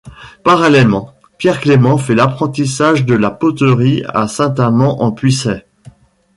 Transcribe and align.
Parallèlement, 0.43 1.13
Pierre 1.37 1.59
Clément 1.59 1.99
fait 1.99 2.15
l'apprentissage 2.15 3.05
de 3.05 3.13
la 3.13 3.29
poterie 3.29 4.01
à 4.07 4.27
Saint-Amand-en-Puisaye. 4.27 5.63